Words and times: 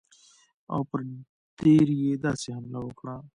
او 0.73 0.81
پر 0.89 0.99
دیر 1.61 1.87
یې 2.01 2.13
داسې 2.25 2.47
حمله 2.55 2.79
وکړه. 2.83 3.15